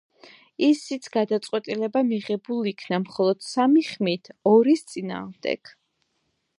[0.67, 5.77] ისიც, გადაწყვეტილება მიღებულ იქნა მხოლოდ სამი ხმით ორის წინააღმდეგ.